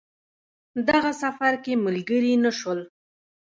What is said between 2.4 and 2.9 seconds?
نه شول.